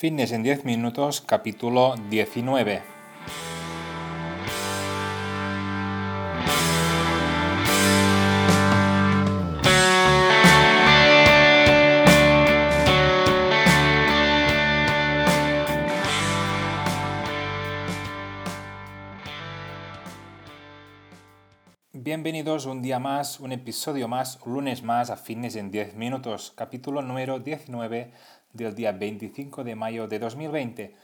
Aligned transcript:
Fitness 0.00 0.32
en 0.32 0.42
10 0.42 0.64
minutos, 0.64 1.20
capítulo 1.20 1.94
19. 2.08 2.99
Bienvenidos 22.30 22.66
un 22.66 22.80
día 22.80 23.00
más, 23.00 23.40
un 23.40 23.50
episodio 23.50 24.06
más, 24.06 24.38
un 24.46 24.52
lunes 24.52 24.84
más 24.84 25.10
a 25.10 25.16
Fitness 25.16 25.56
en 25.56 25.72
10 25.72 25.96
minutos, 25.96 26.52
capítulo 26.54 27.02
número 27.02 27.40
19 27.40 28.12
del 28.52 28.74
día 28.76 28.92
25 28.92 29.64
de 29.64 29.74
mayo 29.74 30.06
de 30.06 30.20
2020. 30.20 30.94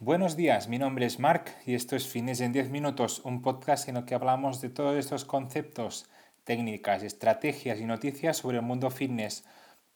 Buenos 0.00 0.36
días, 0.36 0.68
mi 0.68 0.76
nombre 0.76 1.06
es 1.06 1.18
Mark 1.18 1.46
y 1.64 1.74
esto 1.74 1.96
es 1.96 2.06
Fines 2.06 2.42
en 2.42 2.52
10 2.52 2.68
Minutos, 2.68 3.22
un 3.24 3.40
podcast 3.40 3.88
en 3.88 3.96
el 3.96 4.04
que 4.04 4.14
hablamos 4.14 4.60
de 4.60 4.68
todos 4.68 4.94
estos 4.98 5.24
conceptos, 5.24 6.10
técnicas, 6.44 7.02
estrategias 7.02 7.80
y 7.80 7.86
noticias 7.86 8.36
sobre 8.36 8.58
el 8.58 8.62
mundo 8.62 8.90
fitness. 8.90 9.46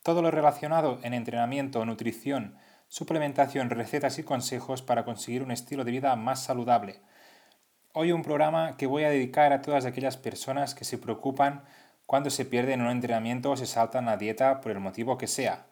Todo 0.03 0.23
lo 0.23 0.31
relacionado 0.31 0.99
en 1.03 1.13
entrenamiento, 1.13 1.85
nutrición, 1.85 2.57
suplementación, 2.89 3.69
recetas 3.69 4.19
y 4.19 4.23
consejos 4.23 4.81
para 4.81 5.05
conseguir 5.05 5.43
un 5.43 5.51
estilo 5.51 5.85
de 5.85 5.91
vida 5.91 6.17
más 6.17 6.43
saludable. 6.43 7.03
Hoy 7.93 8.13
un 8.13 8.23
programa 8.23 8.77
que 8.77 8.87
voy 8.87 9.03
a 9.03 9.11
dedicar 9.11 9.53
a 9.53 9.63
todas 9.63 9.85
aquellas 9.85 10.17
personas 10.17 10.77
que 10.77 10.85
se 10.85 10.97
preocupan 10.97 11.65
cuando 12.07 12.31
se 12.31 12.45
pierden 12.45 12.83
un 12.83 12.89
entrenamiento 12.89 13.51
o 13.51 13.57
se 13.57 13.67
saltan 13.67 14.07
la 14.07 14.17
dieta 14.17 14.61
por 14.61 14.71
el 14.71 14.79
motivo 14.79 15.19
que 15.19 15.27
sea. 15.27 15.67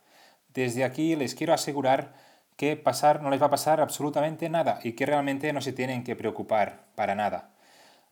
Desde 0.52 0.82
aquí 0.82 1.14
les 1.14 1.36
quiero 1.36 1.54
asegurar 1.54 2.14
que 2.56 2.74
pasar 2.74 3.22
no 3.22 3.30
les 3.30 3.40
va 3.40 3.46
a 3.46 3.50
pasar 3.50 3.80
absolutamente 3.80 4.48
nada 4.48 4.80
y 4.82 4.94
que 4.94 5.06
realmente 5.06 5.52
no 5.52 5.60
se 5.60 5.72
tienen 5.72 6.02
que 6.02 6.16
preocupar 6.16 6.86
para 6.96 7.14
nada. 7.14 7.50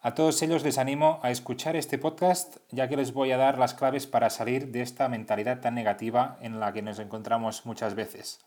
A 0.01 0.15
todos 0.15 0.41
ellos 0.41 0.63
les 0.63 0.79
animo 0.79 1.19
a 1.25 1.33
escuchar 1.33 1.75
este 1.75 1.99
podcast 1.99 2.59
ya 2.71 2.89
que 2.89 2.97
les 2.97 3.13
voy 3.13 3.33
a 3.33 3.39
dar 3.39 3.59
las 3.59 3.75
claves 3.75 4.07
para 4.07 4.31
salir 4.31 4.71
de 4.71 4.83
esta 4.83 5.09
mentalidad 5.09 5.59
tan 5.59 5.75
negativa 5.75 6.39
en 6.43 6.61
la 6.61 6.73
que 6.73 6.83
nos 6.83 7.01
encontramos 7.01 7.67
muchas 7.67 7.97
veces. 7.97 8.39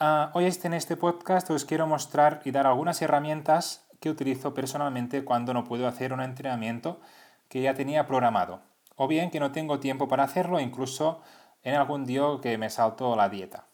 Ah, 0.00 0.30
hoy 0.32 0.46
en 0.46 0.72
este 0.72 0.96
podcast 0.96 1.50
os 1.50 1.66
quiero 1.66 1.86
mostrar 1.86 2.40
y 2.46 2.50
dar 2.50 2.66
algunas 2.66 3.02
herramientas 3.02 3.84
que 4.02 4.10
utilizo 4.10 4.52
personalmente 4.52 5.24
cuando 5.24 5.54
no 5.54 5.62
puedo 5.64 5.86
hacer 5.86 6.12
un 6.12 6.20
entrenamiento 6.20 7.00
que 7.48 7.62
ya 7.62 7.72
tenía 7.72 8.04
programado 8.06 8.60
o 8.96 9.06
bien 9.06 9.30
que 9.30 9.40
no 9.40 9.52
tengo 9.52 9.78
tiempo 9.78 10.08
para 10.08 10.24
hacerlo 10.24 10.60
incluso 10.60 11.22
en 11.62 11.74
algún 11.76 12.04
día 12.04 12.22
que 12.42 12.58
me 12.58 12.68
salto 12.68 13.14
la 13.14 13.28
dieta. 13.28 13.66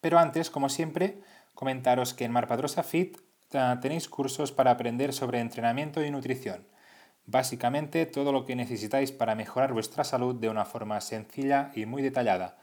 Pero 0.00 0.18
antes, 0.18 0.50
como 0.50 0.68
siempre, 0.68 1.20
comentaros 1.54 2.14
que 2.14 2.24
en 2.24 2.32
Marpadrosa 2.32 2.84
Fit 2.84 3.18
eh, 3.52 3.76
tenéis 3.82 4.08
cursos 4.08 4.52
para 4.52 4.70
aprender 4.70 5.12
sobre 5.12 5.40
entrenamiento 5.40 6.02
y 6.04 6.10
nutrición. 6.10 6.64
Básicamente 7.26 8.06
todo 8.06 8.30
lo 8.30 8.46
que 8.46 8.54
necesitáis 8.54 9.10
para 9.10 9.34
mejorar 9.34 9.72
vuestra 9.72 10.04
salud 10.04 10.36
de 10.36 10.48
una 10.48 10.64
forma 10.64 11.00
sencilla 11.00 11.72
y 11.74 11.86
muy 11.86 12.02
detallada. 12.02 12.56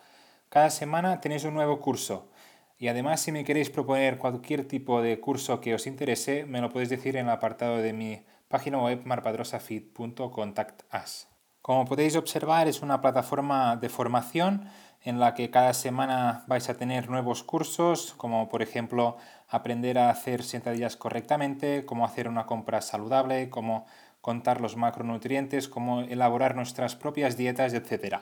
Cada 0.50 0.70
semana 0.70 1.20
tenéis 1.20 1.44
un 1.44 1.54
nuevo 1.54 1.82
curso. 1.82 2.30
Y 2.78 2.90
además 2.90 3.22
si 3.22 3.32
me 3.32 3.46
queréis 3.46 3.70
proponer 3.70 4.18
cualquier 4.18 4.68
tipo 4.68 5.02
de 5.02 5.18
curso 5.20 5.62
que 5.62 5.74
os 5.74 5.88
interese, 5.88 6.46
me 6.46 6.60
lo 6.62 6.70
podéis 6.70 6.90
decir 6.90 7.16
en 7.16 7.28
el 7.28 7.32
apartado 7.32 7.78
de 7.78 7.94
mi 7.94 8.26
página 8.48 8.82
web 8.82 9.02
marpadrosafit.contactas. 9.06 11.30
Como 11.62 11.86
podéis 11.86 12.16
observar, 12.16 12.68
es 12.68 12.82
una 12.82 13.02
plataforma 13.02 13.76
de 13.78 13.90
formación 13.90 14.70
en 15.02 15.20
la 15.20 15.34
que 15.34 15.50
cada 15.50 15.74
semana 15.74 16.44
vais 16.48 16.70
a 16.70 16.76
tener 16.76 17.10
nuevos 17.10 17.44
cursos, 17.44 18.14
como 18.18 18.48
por 18.50 18.62
ejemplo 18.62 19.18
aprender 19.48 19.98
a 19.98 20.10
hacer 20.10 20.44
sentadillas 20.44 20.98
correctamente, 20.98 21.86
cómo 21.86 22.06
hacer 22.06 22.28
una 22.28 22.46
compra 22.46 22.82
saludable, 22.82 23.50
cómo 23.50 23.86
contar 24.22 24.62
los 24.62 24.78
macronutrientes, 24.78 25.68
cómo 25.70 26.02
elaborar 26.02 26.56
nuestras 26.56 26.96
propias 26.96 27.38
dietas, 27.38 27.74
etc. 27.74 28.20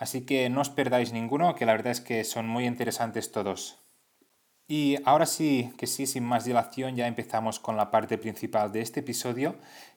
Así 0.00 0.24
que 0.24 0.48
no 0.48 0.62
os 0.62 0.70
perdáis 0.70 1.12
ninguno, 1.12 1.54
que 1.54 1.66
la 1.66 1.76
verdad 1.76 1.92
es 1.92 2.00
que 2.00 2.24
son 2.24 2.48
muy 2.48 2.64
interesantes 2.64 3.32
todos. 3.32 3.84
Y 4.66 4.96
ahora 5.04 5.26
sí, 5.26 5.74
que 5.76 5.86
sí, 5.86 6.06
sin 6.06 6.24
más 6.24 6.46
dilación, 6.46 6.96
ya 6.96 7.06
empezamos 7.06 7.60
con 7.60 7.76
la 7.76 7.90
parte 7.90 8.16
principal 8.16 8.72
de 8.72 8.80
este 8.80 9.00
episodio. 9.00 9.56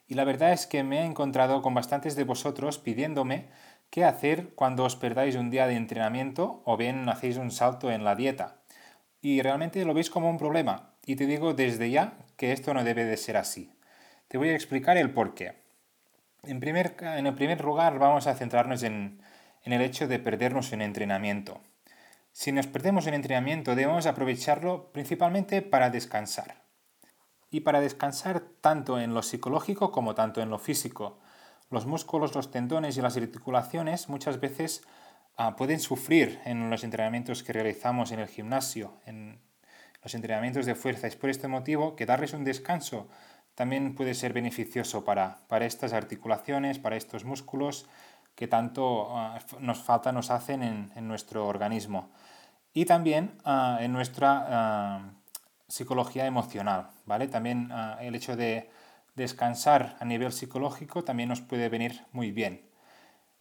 Y 0.10 0.16
la 0.16 0.26
verdad 0.26 0.52
es 0.52 0.68
que 0.68 0.84
me 0.84 1.00
he 1.00 1.06
encontrado 1.06 1.62
con 1.62 1.74
bastantes 1.74 2.18
de 2.18 2.26
vosotros 2.26 2.80
pidiéndome 2.80 3.48
qué 3.90 4.04
hacer 4.04 4.50
cuando 4.56 4.84
os 4.84 4.98
perdáis 4.98 5.38
un 5.38 5.50
día 5.50 5.68
de 5.68 5.76
entrenamiento 5.76 6.62
o 6.66 6.76
bien 6.76 7.08
hacéis 7.08 7.38
un 7.38 7.52
salto 7.52 7.90
en 7.90 8.04
la 8.04 8.16
dieta. 8.16 8.58
Y 9.22 9.42
realmente 9.42 9.86
lo 9.86 9.94
veis 9.94 10.10
como 10.10 10.30
un 10.30 10.38
problema. 10.38 10.96
Y 11.06 11.16
te 11.16 11.28
digo 11.28 11.54
desde 11.54 11.90
ya 11.90 12.18
que 12.36 12.52
esto 12.52 12.74
no 12.74 12.84
debe 12.84 13.06
de 13.06 13.16
ser 13.16 13.38
así. 13.38 13.72
Te 14.28 14.38
voy 14.38 14.50
a 14.50 14.56
explicar 14.56 14.98
el 14.98 15.12
por 15.12 15.34
qué. 15.34 15.54
En, 16.44 16.60
primer, 16.60 16.98
en 17.00 17.26
el 17.26 17.36
primer 17.36 17.64
lugar 17.64 18.00
vamos 18.00 18.28
a 18.28 18.36
centrarnos 18.36 18.84
en, 18.84 19.22
en 19.64 19.74
el 19.74 19.82
hecho 19.82 20.08
de 20.08 20.20
perdernos 20.20 20.72
un 20.72 20.82
entrenamiento. 20.82 21.62
Si 22.32 22.52
nos 22.52 22.68
perdemos 22.68 23.08
en 23.08 23.14
entrenamiento 23.14 23.76
debemos 23.76 24.06
aprovecharlo 24.06 24.92
principalmente 24.92 25.62
para 25.62 25.90
descansar. 25.90 26.64
Y 27.50 27.62
para 27.62 27.80
descansar 27.80 28.42
tanto 28.62 29.00
en 29.00 29.14
lo 29.14 29.22
psicológico 29.22 29.92
como 29.92 30.16
tanto 30.16 30.42
en 30.42 30.50
lo 30.50 30.58
físico. 30.58 31.20
Los 31.70 31.86
músculos, 31.86 32.34
los 32.34 32.50
tendones 32.50 32.98
y 32.98 33.02
las 33.02 33.16
articulaciones 33.16 34.10
muchas 34.10 34.40
veces 34.40 34.84
ah, 35.38 35.56
pueden 35.56 35.80
sufrir 35.80 36.40
en 36.46 36.70
los 36.70 36.84
entrenamientos 36.84 37.44
que 37.44 37.54
realizamos 37.54 38.12
en 38.12 38.20
el 38.20 38.28
gimnasio, 38.28 38.94
en 39.06 39.40
los 40.04 40.16
entrenamientos 40.16 40.66
de 40.66 40.76
fuerza. 40.76 41.08
Es 41.08 41.16
por 41.16 41.30
este 41.30 41.48
motivo 41.48 41.96
que 41.96 42.08
darles 42.08 42.34
un 42.34 42.44
descanso 42.44 43.08
también 43.56 43.94
puede 43.94 44.16
ser 44.16 44.34
beneficioso 44.34 45.06
para, 45.06 45.38
para 45.48 45.66
estas 45.66 45.94
articulaciones, 45.94 46.80
para 46.80 46.96
estos 46.96 47.24
músculos 47.24 47.86
que 48.36 48.48
tanto 48.48 49.16
ah, 49.16 49.40
nos 49.60 49.80
falta, 49.80 50.12
nos 50.12 50.32
hacen 50.32 50.64
en, 50.64 51.08
nuestro 51.08 51.48
organismo. 51.48 52.12
Y 52.74 52.86
también 52.86 53.38
ah, 53.46 53.78
en 53.82 53.94
nuestra 53.94 54.46
ah, 54.50 55.12
psicología 55.68 56.26
emocional, 56.26 56.90
¿vale? 57.06 57.28
También 57.28 57.70
el 58.00 58.16
hecho 58.16 58.36
de 58.36 58.70
descansar 59.16 59.96
a 60.00 60.06
nivel 60.06 60.32
psicológico 60.32 61.04
también 61.04 61.30
nos 61.30 61.42
puede 61.42 61.70
venir 61.70 62.06
muy 62.12 62.32
bien. 62.32 62.68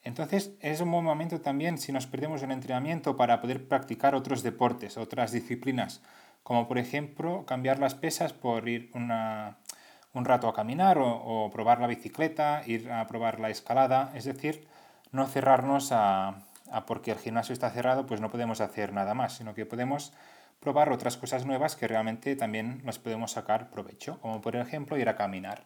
Entonces 0.03 0.53
es 0.61 0.81
un 0.81 0.91
buen 0.91 1.05
momento 1.05 1.41
también 1.41 1.79
si 1.79 1.93
nos 1.93 2.07
perdemos 2.07 2.43
el 2.43 2.51
entrenamiento 2.51 3.17
para 3.17 3.41
poder 3.41 3.69
practicar 3.69 4.15
otros 4.15 4.43
deportes, 4.43 4.97
otras 4.97 5.31
disciplinas, 5.31 6.03
como 6.43 6.67
por 6.67 6.79
ejemplo 6.79 7.47
cambiar 7.47 7.79
las 7.79 7.95
pesas 7.95 8.33
por 8.33 8.69
ir 8.69 8.91
un 8.95 10.25
rato 10.25 10.49
a 10.49 10.55
caminar 10.55 10.99
o, 10.99 11.51
probar 11.53 11.81
la 11.81 11.87
bicicleta, 11.87 12.63
ir 12.67 12.91
a 12.91 13.07
probar 13.07 13.39
la 13.39 13.51
escalada, 13.51 14.11
es 14.15 14.25
decir, 14.25 14.67
no 15.13 15.27
cerrarnos 15.27 15.93
a, 15.93 16.39
porque 16.87 17.13
el 17.13 17.19
gimnasio 17.19 17.53
está 17.53 17.71
cerrado, 17.71 18.07
pues 18.07 18.21
no 18.21 18.31
podemos 18.31 18.61
hacer 18.61 18.93
nada 18.93 19.15
más, 19.15 19.35
sino 19.35 19.55
que 19.55 19.67
podemos 19.67 20.13
probar 20.59 20.91
otras 20.91 21.17
cosas 21.17 21.45
nuevas 21.45 21.77
que 21.77 21.87
realmente 21.87 22.35
también 22.35 22.81
nos 22.85 22.99
podemos 22.99 23.33
sacar 23.33 23.71
provecho, 23.71 24.19
como 24.21 24.41
por 24.41 24.57
ejemplo 24.57 24.97
ir 24.97 25.09
a 25.09 25.17
caminar. 25.17 25.65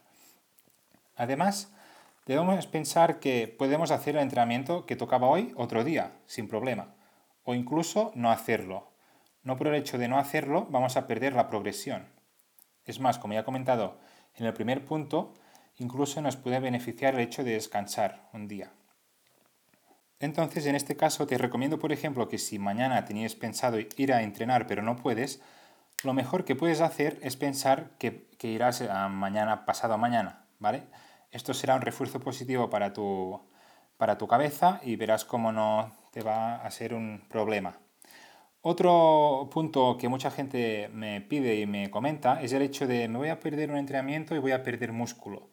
Además, 1.15 1.73
debemos 2.25 2.67
pensar 2.67 3.19
que 3.19 3.47
podemos 3.47 3.91
hacer 3.91 4.15
el 4.15 4.21
entrenamiento 4.21 4.85
que 4.85 4.95
tocaba 4.95 5.27
hoy 5.27 5.53
otro 5.55 5.83
día, 5.83 6.11
sin 6.25 6.47
problema, 6.47 6.93
o 7.43 7.55
incluso 7.55 8.11
no 8.15 8.31
hacerlo. 8.31 8.91
No 9.43 9.55
por 9.55 9.67
el 9.67 9.75
hecho 9.75 9.97
de 9.97 10.09
no 10.09 10.19
hacerlo 10.19 10.67
vamos 10.69 10.97
a 10.97 11.07
perder 11.07 11.33
la 11.33 11.47
progresión. 11.47 12.07
Es 12.83 12.99
más, 12.99 13.17
como 13.17 13.33
ya 13.33 13.41
he 13.41 13.45
comentado 13.45 13.97
en 14.35 14.45
el 14.45 14.53
primer 14.53 14.83
punto, 14.83 15.33
incluso 15.77 16.21
nos 16.21 16.35
puede 16.35 16.59
beneficiar 16.59 17.13
el 17.13 17.21
hecho 17.21 17.43
de 17.43 17.53
descansar 17.53 18.27
un 18.33 18.47
día. 18.47 18.71
Entonces, 20.19 20.65
en 20.65 20.75
este 20.75 20.95
caso, 20.95 21.27
te 21.27 21.37
recomiendo, 21.37 21.77
por 21.79 21.91
ejemplo, 21.91 22.27
que 22.27 22.37
si 22.37 22.57
mañana 22.57 23.05
tenías 23.05 23.35
pensado 23.35 23.77
ir 23.79 24.13
a 24.13 24.23
entrenar 24.23 24.65
pero 24.65 24.81
no 24.81 24.95
puedes, 24.95 25.41
lo 26.03 26.13
mejor 26.13 26.45
que 26.45 26.55
puedes 26.55 26.81
hacer 26.81 27.19
es 27.21 27.37
pensar 27.37 27.91
que, 27.99 28.27
irás 28.41 28.81
a 28.81 29.09
mañana, 29.09 29.65
pasado 29.65 29.97
mañana, 29.97 30.45
¿vale? 30.59 30.83
Esto 31.31 31.53
será 31.53 31.75
un 31.75 31.81
refuerzo 31.81 32.19
positivo 32.19 32.69
para 32.69 32.93
tu, 32.93 33.41
para 33.97 34.17
tu 34.17 34.27
cabeza 34.27 34.79
y 34.83 34.95
verás 34.95 35.25
cómo 35.25 35.51
no 35.51 35.91
te 36.11 36.21
va 36.21 36.55
a 36.55 36.71
ser 36.71 36.93
un 36.93 37.23
problema. 37.29 37.77
Otro 38.61 39.49
punto 39.51 39.97
que 39.97 40.09
mucha 40.09 40.31
gente 40.31 40.89
me 40.93 41.21
pide 41.21 41.55
y 41.55 41.65
me 41.65 41.89
comenta 41.91 42.41
es 42.41 42.53
el 42.53 42.61
hecho 42.63 42.87
de 42.87 43.07
me 43.07 43.17
voy 43.17 43.29
a 43.29 43.39
perder 43.39 43.71
un 43.71 43.77
entrenamiento 43.77 44.35
y 44.35 44.39
voy 44.39 44.51
a 44.51 44.63
perder 44.63 44.91
músculo. 44.93 45.49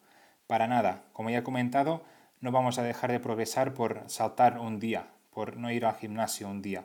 Para 0.47 0.67
nada, 0.67 1.05
como 1.13 1.31
ya 1.31 1.39
he 1.39 1.43
comentado, 1.43 2.05
no 2.45 2.53
vamos 2.53 2.79
a 2.79 2.83
dejar 2.83 3.11
de 3.11 3.21
progresar 3.21 3.73
por 3.73 4.03
saltar 4.07 4.59
un 4.59 4.79
día, 4.79 5.09
por 5.31 5.57
no 5.57 5.71
ir 5.73 5.87
al 5.87 5.97
gimnasio 5.97 6.47
un 6.47 6.61
día. 6.61 6.85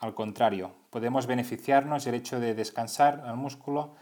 Al 0.00 0.12
contrario, 0.12 0.74
podemos 0.90 1.28
beneficiarnos 1.28 2.04
del 2.04 2.16
hecho 2.16 2.40
de 2.40 2.52
descansar 2.52 3.22
al 3.24 3.36
músculo, 3.36 3.94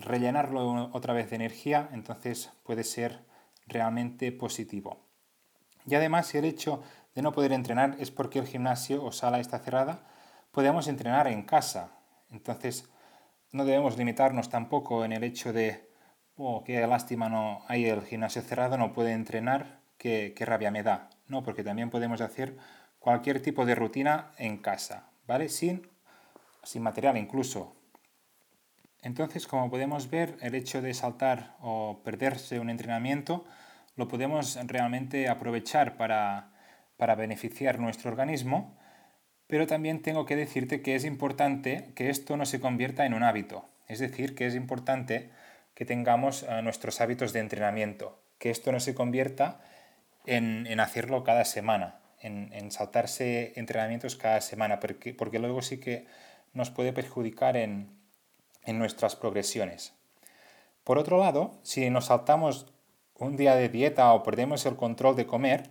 rellenarlo 0.00 0.90
otra 0.92 1.14
vez 1.14 1.30
de 1.30 1.36
energía, 1.36 1.88
entonces 1.92 2.50
puede 2.64 2.82
ser 2.82 3.24
realmente 3.68 4.32
positivo. 4.32 5.06
Y 5.86 5.94
además, 5.94 6.26
si 6.26 6.38
el 6.38 6.46
hecho 6.46 6.82
de 7.14 7.22
no 7.22 7.30
poder 7.30 7.52
entrenar 7.52 7.94
es 8.00 8.10
porque 8.10 8.40
el 8.40 8.48
gimnasio 8.48 9.04
o 9.04 9.12
sala 9.12 9.38
está 9.38 9.60
cerrada, 9.60 10.00
podemos 10.50 10.88
entrenar 10.88 11.28
en 11.28 11.44
casa. 11.44 11.92
Entonces, 12.28 12.90
no 13.52 13.64
debemos 13.64 13.96
limitarnos 13.96 14.48
tampoco 14.48 15.04
en 15.04 15.12
el 15.12 15.22
hecho 15.22 15.52
de, 15.52 15.88
oh, 16.36 16.64
qué 16.64 16.84
lástima, 16.88 17.28
no 17.28 17.62
hay 17.68 17.86
el 17.86 18.02
gimnasio 18.02 18.42
cerrado, 18.42 18.76
no 18.76 18.92
puede 18.92 19.12
entrenar, 19.12 19.81
qué, 20.02 20.44
rabia 20.44 20.72
me 20.72 20.82
da. 20.82 21.10
No, 21.28 21.44
porque 21.44 21.62
también 21.62 21.90
podemos 21.90 22.20
hacer 22.20 22.56
cualquier 22.98 23.40
tipo 23.40 23.64
de 23.64 23.76
rutina 23.76 24.32
en 24.36 24.58
casa, 24.58 25.10
¿vale? 25.26 25.48
Sin, 25.48 25.88
sin 26.64 26.82
material 26.82 27.16
incluso. 27.16 27.76
Entonces, 29.00 29.46
como 29.46 29.70
podemos 29.70 30.10
ver, 30.10 30.36
el 30.40 30.54
hecho 30.54 30.82
de 30.82 30.94
saltar 30.94 31.56
o 31.60 32.02
perderse 32.04 32.58
un 32.58 32.70
entrenamiento 32.70 33.44
lo 33.94 34.08
podemos 34.08 34.58
realmente 34.66 35.28
aprovechar 35.28 35.96
para, 35.96 36.52
para 36.96 37.14
beneficiar 37.14 37.78
nuestro 37.78 38.10
organismo, 38.10 38.78
pero 39.46 39.66
también 39.66 40.02
tengo 40.02 40.24
que 40.24 40.34
decirte 40.34 40.82
que 40.82 40.94
es 40.94 41.04
importante 41.04 41.92
que 41.94 42.10
esto 42.10 42.36
no 42.36 42.46
se 42.46 42.60
convierta 42.60 43.04
en 43.06 43.14
un 43.14 43.22
hábito. 43.22 43.68
Es 43.86 43.98
decir, 43.98 44.34
que 44.34 44.46
es 44.46 44.54
importante 44.54 45.30
que 45.74 45.84
tengamos 45.84 46.44
eh, 46.44 46.62
nuestros 46.62 47.00
hábitos 47.00 47.32
de 47.32 47.40
entrenamiento, 47.40 48.22
que 48.38 48.50
esto 48.50 48.72
no 48.72 48.80
se 48.80 48.94
convierta 48.94 49.60
en, 50.26 50.66
en 50.66 50.80
hacerlo 50.80 51.24
cada 51.24 51.44
semana, 51.44 52.00
en, 52.20 52.52
en, 52.52 52.70
saltarse 52.70 53.52
entrenamientos 53.56 54.16
cada 54.16 54.40
semana, 54.40 54.80
porque, 54.80 55.14
porque 55.14 55.38
luego 55.38 55.62
sí 55.62 55.78
que 55.78 56.06
nos 56.52 56.70
puede 56.70 56.92
perjudicar 56.92 57.56
en, 57.56 57.90
en 58.64 58.78
nuestras 58.78 59.16
progresiones. 59.16 59.94
Por 60.84 60.98
otro 60.98 61.18
lado, 61.18 61.58
si 61.62 61.88
nos 61.90 62.06
saltamos 62.06 62.72
un 63.14 63.36
día 63.36 63.54
de 63.54 63.68
dieta 63.68 64.12
o 64.12 64.22
perdemos 64.22 64.66
el 64.66 64.76
control 64.76 65.16
de 65.16 65.26
comer, 65.26 65.70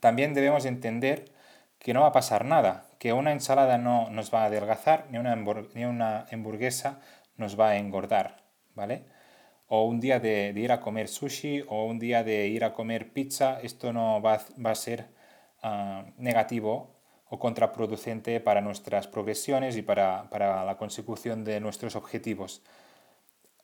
también 0.00 0.34
debemos 0.34 0.64
entender 0.64 1.32
que 1.78 1.94
no 1.94 2.02
va 2.02 2.08
a 2.08 2.12
pasar 2.12 2.44
nada, 2.44 2.86
que 2.98 3.12
una 3.12 3.32
ensalada 3.32 3.78
no 3.78 4.08
nos 4.10 4.32
va 4.32 4.42
a 4.42 4.46
adelgazar, 4.46 5.06
ni 5.10 5.18
una, 5.18 5.34
ni 5.74 5.84
una 5.84 6.26
hamburguesa 6.30 7.00
nos 7.36 7.58
va 7.58 7.70
a 7.70 7.76
engordar, 7.76 8.44
¿vale? 8.74 9.04
O 9.74 9.84
un 9.84 10.00
día 10.00 10.20
de, 10.20 10.52
ir 10.54 10.70
a 10.70 10.80
comer 10.80 11.08
sushi 11.08 11.64
o 11.66 11.86
un 11.86 11.98
día 11.98 12.22
de 12.22 12.46
ir 12.46 12.62
a 12.62 12.74
comer 12.74 13.10
pizza, 13.14 13.58
esto 13.62 13.90
no 13.90 14.20
va, 14.20 14.34
a 14.36 14.74
ser 14.74 15.08
ah, 15.62 16.04
negativo 16.18 17.00
o 17.30 17.38
contraproducente 17.38 18.38
para 18.40 18.60
nuestras 18.60 19.08
progresiones 19.08 19.78
y 19.78 19.82
para, 19.82 20.28
la 20.30 20.76
consecución 20.76 21.42
de 21.42 21.58
nuestros 21.58 21.96
objetivos. 21.96 22.60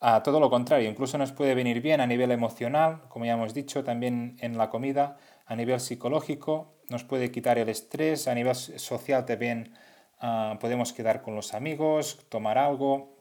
A 0.01 0.23
todo 0.23 0.41
lo 0.41 0.49
contrario, 0.49 0.89
incluso 0.89 1.19
nos 1.19 1.33
puede 1.33 1.55
venir 1.55 1.83
bien 1.83 2.01
a 2.01 2.07
nivel 2.07 2.31
emocional, 2.31 3.03
como 3.11 3.27
ya 3.27 3.35
hemos 3.35 3.53
dicho, 3.53 3.85
también 3.85 4.39
en 4.41 4.57
la 4.57 4.71
comida, 4.71 5.19
a 5.45 5.57
nivel 5.57 5.79
psicológico, 5.79 6.73
nos 6.89 7.05
puede 7.05 7.31
quitar 7.31 7.59
el 7.59 7.69
estrés, 7.69 8.29
a 8.29 8.35
nivel 8.35 8.55
social 8.55 9.27
también 9.27 9.75
ah, 10.21 10.57
podemos 10.59 10.95
quedar 10.95 11.21
con 11.21 11.35
los 11.35 11.53
amigos, 11.53 12.25
tomar 12.31 12.57
algo. 12.57 13.19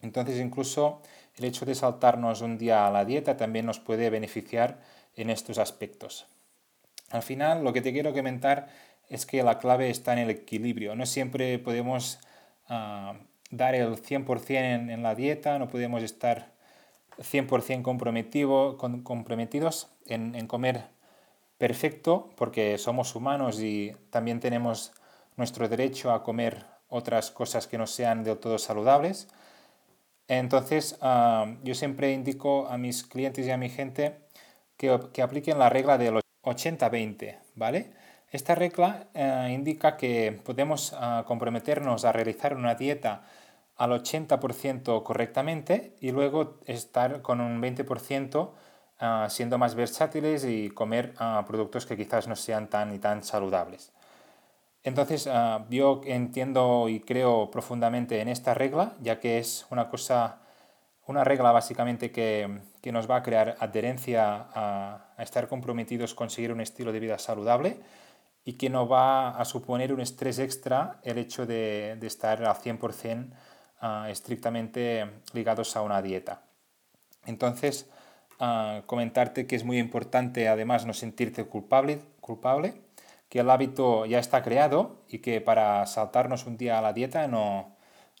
Entonces 0.00 0.38
incluso 0.38 1.02
el 1.40 1.46
hecho 1.46 1.64
de 1.64 1.74
saltarnos 1.74 2.42
un 2.42 2.58
día 2.58 2.86
a 2.86 2.90
la 2.90 3.06
dieta 3.06 3.38
también 3.38 3.64
nos 3.64 3.80
puede 3.80 4.10
beneficiar 4.10 4.78
en 5.16 5.30
estos 5.30 5.56
aspectos. 5.56 6.26
Al 7.08 7.22
final, 7.22 7.64
lo 7.64 7.72
que 7.72 7.80
te 7.80 7.92
quiero 7.92 8.12
comentar 8.12 8.68
es 9.08 9.24
que 9.24 9.42
la 9.42 9.58
clave 9.58 9.88
está 9.88 10.12
en 10.12 10.18
el 10.18 10.30
equilibrio. 10.30 10.94
No 10.94 11.06
siempre 11.06 11.58
podemos 11.58 12.20
ah, 12.68 13.14
dar 13.50 13.74
el 13.74 13.96
100% 13.96 14.50
en, 14.50 14.90
en, 14.90 15.02
la 15.02 15.14
dieta, 15.14 15.58
no 15.58 15.68
podemos 15.68 16.02
estar 16.02 16.52
100% 17.18 17.80
comprometido, 17.82 18.76
con, 18.76 19.02
comprometidos 19.02 19.88
en, 20.06 20.34
en, 20.34 20.46
comer 20.46 20.84
perfecto, 21.56 22.30
porque 22.36 22.76
somos 22.76 23.14
humanos 23.16 23.60
y 23.60 23.96
también 24.10 24.40
tenemos 24.40 24.92
nuestro 25.36 25.68
derecho 25.70 26.12
a 26.12 26.22
comer 26.22 26.66
otras 26.88 27.30
cosas 27.30 27.66
que 27.66 27.78
no 27.78 27.86
sean 27.86 28.24
del 28.24 28.38
todo 28.38 28.58
saludables. 28.58 29.26
Entonces, 30.30 30.96
ah, 31.00 31.56
yo 31.64 31.74
siempre 31.74 32.12
indico 32.12 32.68
a 32.68 32.78
mis 32.78 33.02
clientes 33.02 33.44
y 33.44 33.50
a 33.50 33.56
mi 33.56 33.68
gente 33.68 34.20
que, 34.76 35.00
que 35.12 35.22
apliquen 35.22 35.58
la 35.58 35.68
regla 35.68 35.98
de 35.98 36.12
los 36.12 36.22
80-20, 36.44 37.36
¿vale? 37.56 37.90
Esta 38.30 38.54
regla 38.54 39.08
eh, 39.12 39.48
indica 39.50 39.96
que 39.96 40.40
podemos 40.44 40.92
eh, 40.92 41.22
comprometernos 41.26 42.04
a 42.04 42.12
realizar 42.12 42.54
una 42.54 42.76
dieta 42.76 43.24
al 43.76 43.90
80% 43.90 45.02
correctamente 45.02 45.96
y 46.00 46.12
luego 46.12 46.60
estar 46.64 47.22
con 47.22 47.40
un 47.40 47.60
20% 47.60 48.50
eh, 49.00 49.26
siendo 49.30 49.58
más 49.58 49.74
versátiles 49.74 50.44
y 50.44 50.70
comer 50.70 51.12
productos 51.44 51.86
que 51.86 51.96
quizás 51.96 52.28
no 52.28 52.36
sean 52.36 52.70
tan 52.70 52.94
y 52.94 53.00
tan 53.00 53.24
saludables. 53.24 53.92
Entonces, 54.82 55.28
yo 55.68 56.00
entiendo 56.04 56.88
y 56.88 57.00
creo 57.00 57.50
profundamente 57.50 58.20
en 58.20 58.28
esta 58.28 58.54
regla, 58.54 58.94
ya 59.00 59.20
que 59.20 59.38
es 59.38 59.66
una 59.70 59.90
cosa, 59.90 60.40
una 61.06 61.22
regla 61.22 61.52
básicamente 61.52 62.10
que, 62.10 62.60
que 62.80 62.92
nos 62.92 63.10
va 63.10 63.16
a 63.16 63.22
crear 63.22 63.56
adherencia 63.60 64.46
a, 64.54 65.06
estar 65.18 65.48
comprometidos 65.48 66.14
con 66.14 66.30
seguir 66.30 66.52
un 66.52 66.60
estilo 66.60 66.92
de 66.92 67.00
vida 67.00 67.18
saludable 67.18 67.78
y 68.44 68.54
que 68.54 68.70
no 68.70 68.88
va 68.88 69.30
a 69.30 69.44
suponer 69.44 69.92
un 69.92 70.00
estrés 70.00 70.38
extra 70.38 70.98
el 71.02 71.18
hecho 71.18 71.44
de, 71.44 71.98
estar 72.00 72.42
al 72.42 72.56
100% 72.56 73.30
ah, 73.82 74.06
estrictamente 74.08 75.10
ligados 75.34 75.76
a 75.76 75.82
una 75.82 76.00
dieta. 76.00 76.42
Entonces, 77.26 77.90
ah, 78.38 78.80
comentarte 78.86 79.46
que 79.46 79.56
es 79.56 79.64
muy 79.64 79.78
importante 79.78 80.48
además 80.48 80.86
no 80.86 80.94
sentirte 80.94 81.44
culpable, 81.44 82.00
culpable, 82.22 82.80
que 83.30 83.38
el 83.38 83.48
hábito 83.48 84.04
ya 84.04 84.18
está 84.18 84.42
creado 84.42 85.04
y 85.08 85.20
que 85.20 85.40
para 85.40 85.86
saltarnos 85.86 86.44
un 86.46 86.58
día 86.58 86.78
a 86.78 86.82
la 86.82 86.92
dieta 86.92 87.28
no, 87.28 87.76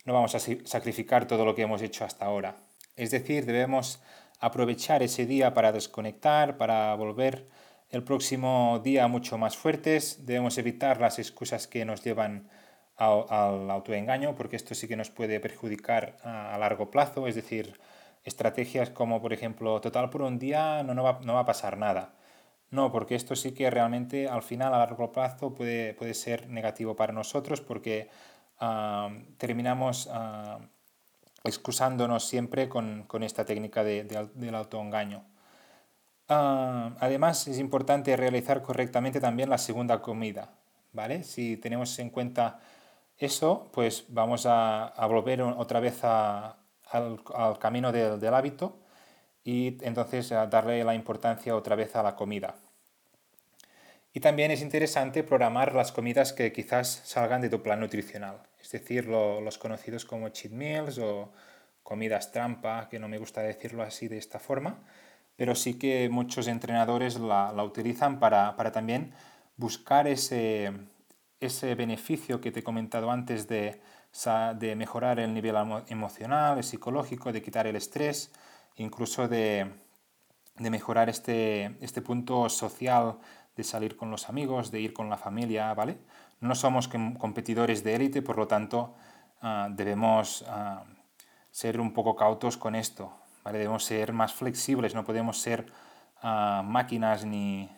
no 0.06 0.14
vamos 0.14 0.34
a 0.34 0.38
sacrificar 0.38 1.26
todo 1.26 1.44
lo 1.44 1.54
que 1.54 1.62
hemos 1.62 1.82
hecho 1.82 2.04
hasta 2.04 2.24
ahora. 2.24 2.56
Es 2.96 3.10
decir, 3.10 3.44
debemos 3.44 4.00
aprovechar 4.38 5.02
ese 5.02 5.26
día 5.26 5.52
para 5.52 5.72
desconectar, 5.72 6.56
para 6.56 6.94
volver 6.94 7.48
el 7.90 8.04
próximo 8.04 8.80
día 8.84 9.08
mucho 9.08 9.36
más 9.36 9.56
fuertes. 9.56 10.26
Debemos 10.26 10.56
evitar 10.58 11.00
las 11.00 11.18
excusas 11.18 11.66
que 11.66 11.84
nos 11.84 12.04
llevan 12.04 12.48
al 12.96 13.68
autoengaño, 13.68 14.36
porque 14.36 14.56
esto 14.56 14.74
sí 14.74 14.86
que 14.86 14.96
nos 14.96 15.10
puede 15.10 15.40
perjudicar 15.40 16.18
a, 16.22 16.56
largo 16.58 16.90
plazo. 16.90 17.26
Es 17.26 17.34
decir, 17.34 17.80
estrategias 18.22 18.90
como, 18.90 19.20
por 19.20 19.32
ejemplo, 19.32 19.80
total 19.80 20.08
por 20.08 20.22
un 20.22 20.38
día 20.38 20.84
no, 20.84 20.94
no, 20.94 21.02
va, 21.02 21.18
no 21.24 21.34
va 21.34 21.40
a 21.40 21.46
pasar 21.46 21.76
nada. 21.78 22.14
No, 22.70 22.92
porque 22.92 23.16
esto 23.16 23.34
sí 23.34 23.52
que 23.52 23.68
realmente 23.68 24.28
al 24.28 24.42
final 24.42 24.72
a 24.74 24.78
largo 24.78 25.10
plazo 25.12 25.54
puede, 25.54 25.94
puede 25.94 26.14
ser 26.14 26.48
negativo 26.48 26.94
para 26.94 27.12
nosotros 27.12 27.60
porque 27.60 28.08
terminamos 29.38 30.06
uh, 30.06 30.62
excusándonos 31.44 32.24
siempre 32.24 32.68
con, 32.68 33.04
con 33.04 33.22
esta 33.22 33.44
técnica 33.44 33.82
de, 33.82 34.04
del 34.34 34.54
autoengaño. 34.54 35.24
Ah, 36.28 36.94
además, 37.00 37.48
es 37.48 37.58
importante 37.58 38.16
realizar 38.16 38.62
correctamente 38.62 39.20
también 39.20 39.50
la 39.50 39.58
segunda 39.58 40.00
comida, 40.00 40.50
¿vale? 40.92 41.24
Si 41.24 41.56
tenemos 41.56 41.98
en 41.98 42.10
cuenta 42.10 42.60
eso, 43.18 43.68
pues 43.72 44.04
vamos 44.08 44.46
a, 44.46 44.94
volver 45.08 45.42
otra 45.42 45.80
vez 45.80 46.04
al, 46.04 46.54
camino 47.58 47.90
del, 47.90 48.34
hábito 48.34 48.78
y 49.44 49.78
entonces 49.84 50.32
a 50.32 50.46
darle 50.46 50.84
la 50.84 50.94
importancia 50.94 51.56
otra 51.56 51.76
vez 51.76 51.96
a 51.96 52.02
la 52.02 52.16
comida. 52.16 52.56
Y 54.12 54.20
también 54.20 54.50
es 54.50 54.60
interesante 54.60 55.22
programar 55.22 55.74
las 55.74 55.92
comidas 55.92 56.32
que 56.32 56.52
quizás 56.52 57.02
salgan 57.04 57.40
de 57.40 57.48
tu 57.48 57.62
plan 57.62 57.78
nutricional, 57.78 58.42
es 58.60 58.70
decir, 58.72 59.06
los 59.06 59.58
conocidos 59.58 60.04
como 60.04 60.28
cheat 60.30 60.52
meals 60.52 60.98
o 60.98 61.32
comidas 61.82 62.32
trampa, 62.32 62.88
que 62.88 62.98
no 62.98 63.08
me 63.08 63.18
gusta 63.18 63.40
decirlo 63.40 63.82
así 63.82 64.08
de 64.08 64.18
esta 64.18 64.38
forma, 64.38 64.80
pero 65.36 65.54
sí 65.54 65.78
que 65.78 66.08
muchos 66.08 66.48
entrenadores 66.48 67.18
la, 67.18 67.52
utilizan 67.64 68.20
para, 68.20 68.54
también 68.72 69.12
buscar 69.56 70.06
ese, 70.06 70.72
beneficio 71.76 72.40
que 72.40 72.50
te 72.52 72.60
he 72.60 72.62
comentado 72.62 73.10
antes 73.10 73.48
de, 73.48 73.80
mejorar 74.76 75.18
el 75.18 75.32
nivel 75.32 75.56
emocional, 75.88 76.58
el 76.58 76.64
psicológico, 76.64 77.32
de 77.32 77.42
quitar 77.42 77.66
el 77.66 77.76
estrés, 77.76 78.32
incluso 78.76 79.28
de, 79.28 79.70
mejorar 80.58 81.08
este, 81.08 81.76
este, 81.80 82.02
punto 82.02 82.48
social 82.48 83.18
de 83.56 83.64
salir 83.64 83.96
con 83.96 84.10
los 84.10 84.28
amigos, 84.28 84.70
de 84.70 84.80
ir 84.80 84.92
con 84.92 85.08
la 85.08 85.16
familia, 85.16 85.72
¿vale? 85.74 85.98
No 86.40 86.54
somos 86.54 86.88
competidores 86.88 87.84
de 87.84 87.94
élite, 87.94 88.22
por 88.22 88.36
lo 88.36 88.46
tanto 88.46 88.94
ah, 89.42 89.68
debemos 89.70 90.44
ah, 90.48 90.84
ser 91.50 91.80
un 91.80 91.92
poco 91.92 92.16
cautos 92.16 92.56
con 92.56 92.74
esto. 92.74 93.12
Debemos 93.44 93.84
ser 93.84 94.12
más 94.12 94.32
flexibles, 94.32 94.94
no 94.94 95.04
podemos 95.04 95.38
ser 95.38 95.66
ah, 96.22 96.62
máquinas 96.64 97.24
ni, 97.24 97.68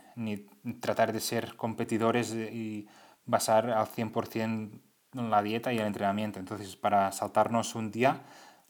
tratar 0.80 1.12
de 1.12 1.20
ser 1.20 1.56
competidores 1.56 2.32
y 2.34 2.86
basar 3.24 3.70
al 3.70 3.86
100% 3.86 4.80
en 5.14 5.30
la 5.30 5.42
dieta 5.42 5.72
y 5.72 5.78
el 5.78 5.86
entrenamiento. 5.86 6.38
Entonces, 6.38 6.76
para 6.76 7.10
saltarnos 7.12 7.74
un 7.74 7.90
día 7.90 8.20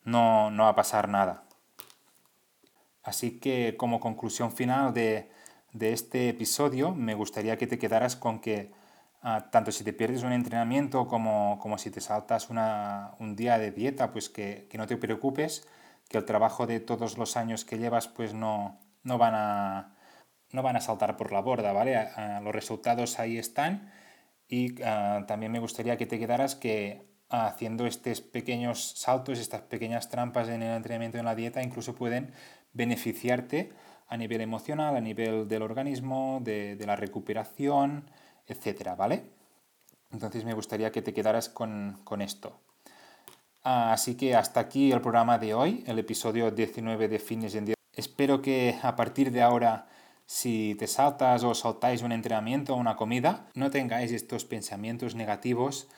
no, 0.04 0.50
va 0.56 0.68
a 0.68 0.74
pasar 0.74 1.08
nada. 1.08 1.44
Así 3.02 3.38
que 3.40 3.76
como 3.76 4.00
conclusión 4.00 4.52
final 4.52 4.94
de, 4.94 5.30
este 5.78 6.28
episodio, 6.28 6.94
me 6.94 7.14
gustaría 7.14 7.58
que 7.58 7.66
te 7.66 7.78
quedaras 7.78 8.16
con 8.16 8.40
que 8.40 8.70
Ah, 9.24 9.50
tanto 9.52 9.70
si 9.70 9.84
te 9.84 9.92
pierdes 9.92 10.24
un 10.24 10.32
entrenamiento 10.32 11.06
como, 11.06 11.58
como 11.60 11.78
si 11.78 11.92
te 11.92 12.00
saltas 12.00 12.50
una, 12.50 13.14
un 13.20 13.36
día 13.36 13.56
de 13.56 13.70
dieta, 13.70 14.10
pues 14.10 14.28
que, 14.28 14.66
que, 14.68 14.78
no 14.78 14.88
te 14.88 14.96
preocupes, 14.96 15.68
que 16.08 16.18
el 16.18 16.24
trabajo 16.24 16.66
de 16.66 16.80
todos 16.80 17.16
los 17.18 17.36
años 17.36 17.64
que 17.64 17.78
llevas 17.78 18.08
pues 18.08 18.34
no, 18.34 18.80
no, 19.04 19.18
van, 19.18 19.34
a, 19.36 19.94
no 20.50 20.62
van 20.64 20.74
a 20.74 20.80
saltar 20.80 21.16
por 21.16 21.30
la 21.32 21.40
borda, 21.40 21.72
¿vale? 21.72 21.96
Ah, 21.96 22.40
los 22.42 22.52
resultados 22.52 23.20
ahí 23.20 23.38
están 23.38 23.92
y 24.48 24.74
también 24.74 25.52
me 25.52 25.60
gustaría 25.60 25.96
que 25.96 26.06
te 26.06 26.18
quedaras 26.18 26.56
que 26.56 27.06
haciendo 27.28 27.86
estos 27.86 28.20
pequeños 28.20 28.92
saltos, 28.96 29.38
estas 29.38 29.62
pequeñas 29.62 30.08
trampas 30.08 30.48
en 30.48 30.62
el 30.62 30.76
entrenamiento 30.76 31.16
y 31.18 31.20
en 31.20 31.26
la 31.26 31.34
dieta, 31.36 31.62
incluso 31.62 31.94
pueden 31.94 32.32
beneficiarte 32.72 33.72
a 34.08 34.16
nivel 34.16 34.40
emocional, 34.40 34.96
a 34.96 35.00
nivel 35.00 35.48
del 35.48 35.62
organismo, 35.62 36.40
de, 36.42 36.78
la 36.84 36.96
recuperación, 36.96 38.04
etcétera, 38.46 38.94
¿vale? 38.94 39.24
Entonces 40.10 40.44
me 40.44 40.54
gustaría 40.54 40.92
que 40.92 41.02
te 41.02 41.14
quedaras 41.14 41.48
con, 41.48 41.96
esto. 42.20 42.60
Así 43.62 44.16
que 44.16 44.34
hasta 44.34 44.60
aquí 44.60 44.92
el 44.92 45.00
programa 45.00 45.38
de 45.38 45.54
hoy, 45.54 45.84
el 45.86 45.98
episodio 45.98 46.50
19 46.50 47.08
de 47.08 47.18
Fitness 47.18 47.54
en 47.54 47.74
Espero 47.94 48.42
que 48.42 48.78
a 48.82 48.96
partir 48.96 49.30
de 49.30 49.42
ahora, 49.42 49.86
si 50.26 50.74
te 50.78 50.86
saltas 50.86 51.44
o 51.44 51.54
saltáis 51.54 52.02
un 52.02 52.12
entrenamiento 52.12 52.74
o 52.74 52.78
una 52.78 52.96
comida, 52.96 53.46
no 53.54 53.70
tengáis 53.70 54.12
estos 54.12 54.44
pensamientos 54.44 55.14
negativos 55.14 55.88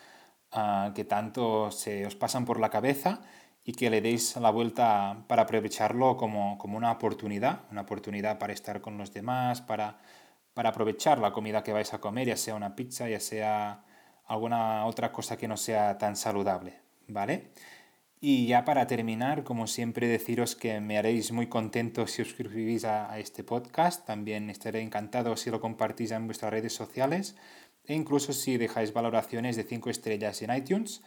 Ah, 0.57 0.93
que 0.95 1.05
tanto 1.05 1.73
se 1.73 2.07
os 2.07 2.15
pasan 2.15 2.45
por 2.45 2.61
la 2.61 2.71
cabeza 2.71 3.19
y 3.65 3.73
que 3.73 3.89
le 3.89 4.01
deis 4.01 4.37
la 4.37 4.51
vuelta 4.51 5.25
para 5.27 5.43
aprovecharlo 5.43 6.17
como, 6.17 6.59
como 6.59 6.77
una 6.77 6.93
oportunidad, 6.93 7.63
una 7.71 7.83
oportunidad 7.83 8.39
para 8.39 8.53
estar 8.53 8.81
con 8.81 8.99
los 8.99 9.13
demás, 9.13 9.63
para, 9.63 9.99
para 10.53 10.69
aprovechar 10.69 11.19
la 11.19 11.33
comida 11.33 11.63
que 11.63 11.73
vais 11.73 11.95
a 11.95 12.01
comer, 12.01 12.29
ya 12.29 12.37
sea 12.37 12.55
una 12.55 12.77
pizza, 12.77 13.09
ya 13.09 13.21
sea 13.21 13.85
alguna 14.27 14.85
otra 14.85 15.13
cosa 15.13 15.37
que 15.37 15.49
no 15.49 15.57
sea 15.57 15.97
tan 15.97 16.17
saludable, 16.17 16.79
¿vale? 17.09 17.51
Y 18.21 18.47
ya 18.47 18.65
para 18.65 18.87
terminar, 18.87 19.45
como 19.45 19.67
siempre, 19.67 20.09
deciros 20.09 20.57
que 20.57 20.81
me 20.81 20.97
haréis 20.97 21.33
muy 21.33 21.47
contento 21.47 22.07
si 22.07 22.23
os 22.23 22.29
suscribís 22.29 22.85
a, 22.85 23.11
a 23.11 23.19
este 23.19 23.45
podcast. 23.45 24.07
También 24.07 24.49
estaré 24.49 24.81
encantado 24.81 25.37
si 25.37 25.51
lo 25.51 25.61
compartís 25.61 26.11
en 26.11 26.27
vuestras 26.27 26.51
redes 26.51 26.73
sociales 26.73 27.37
e 27.85 27.95
incluso 27.95 28.33
si 28.33 28.57
dejáis 28.57 28.95
valoraciones 28.95 29.57
de 29.57 29.65
5 29.65 29.91
estrellas 29.91 30.41
en 30.41 30.55
iTunes, 30.57 31.03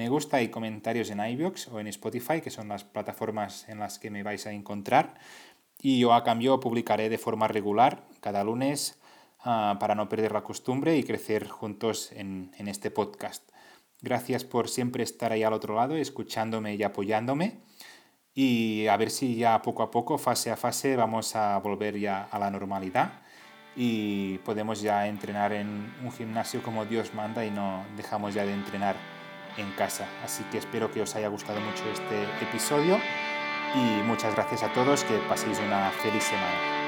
me 0.00 0.08
gusta 0.08 0.40
y 0.40 0.48
comentarios 0.48 1.10
en 1.10 1.20
iVoox 1.20 1.68
o 1.68 1.78
en 1.78 1.86
Spotify, 1.88 2.40
que 2.40 2.48
son 2.48 2.68
las 2.68 2.84
plataformas 2.84 3.68
en 3.68 3.78
las 3.78 3.98
que 3.98 4.10
me 4.10 4.22
vais 4.22 4.46
a 4.46 4.50
encontrar. 4.50 5.18
Y 5.78 5.98
yo 5.98 6.14
a 6.14 6.24
cambio 6.24 6.58
publicaré 6.58 7.10
de 7.10 7.18
forma 7.18 7.48
regular 7.48 8.02
cada 8.22 8.42
lunes 8.42 8.98
ah, 9.40 9.76
para 9.78 9.94
no 9.94 10.08
perder 10.08 10.32
la 10.32 10.42
costumbre 10.42 10.96
y 10.96 11.02
crecer 11.02 11.48
juntos 11.48 12.12
en, 12.12 12.50
en 12.56 12.68
este 12.68 12.90
podcast. 12.90 13.46
Gracias 14.00 14.42
por 14.42 14.70
siempre 14.70 15.02
estar 15.02 15.32
ahí 15.32 15.42
al 15.42 15.52
otro 15.52 15.74
lado, 15.74 15.94
escuchándome 15.96 16.76
y 16.76 16.82
apoyándome. 16.82 17.58
Y 18.32 18.86
a 18.86 18.96
ver 18.96 19.10
si 19.10 19.36
ya 19.36 19.60
poco 19.60 19.82
a 19.82 19.90
poco, 19.90 20.16
fase 20.16 20.50
a 20.50 20.56
fase, 20.56 20.96
vamos 20.96 21.36
a 21.36 21.58
volver 21.58 21.98
ya 21.98 22.22
a 22.22 22.38
la 22.38 22.50
normalidad 22.50 23.20
y 23.76 24.38
podemos 24.38 24.80
ya 24.80 25.06
entrenar 25.06 25.52
en 25.52 25.92
un 26.02 26.10
gimnasio 26.10 26.62
como 26.62 26.86
Dios 26.86 27.12
manda 27.12 27.44
y 27.44 27.50
no 27.50 27.84
dejamos 27.98 28.32
ya 28.32 28.46
de 28.46 28.54
entrenar 28.54 29.19
en 29.60 29.72
casa. 29.72 30.08
Así 30.24 30.42
que 30.44 30.58
espero 30.58 30.90
que 30.90 31.02
os 31.02 31.14
haya 31.16 31.28
gustado 31.28 31.60
mucho 31.60 31.84
este 31.92 32.24
episodio 32.44 32.98
y 33.74 34.02
muchas 34.02 34.34
gracias 34.34 34.62
a 34.62 34.72
todos, 34.72 35.04
que 35.04 35.16
paséis 35.28 35.58
una 35.58 35.90
feliz 35.90 36.24
semana. 36.24 36.79